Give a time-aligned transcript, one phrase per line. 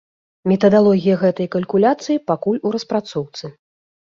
[0.51, 3.45] Метадалогія гэтай калькуляцыі пакуль у распрацоўцы.